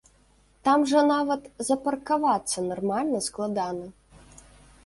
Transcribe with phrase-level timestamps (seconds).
[0.67, 3.87] Там жа нават запаркавацца нармальна складана.